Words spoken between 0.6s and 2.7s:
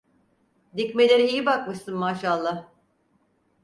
Dikmelere iyi bakmışsın maşallah…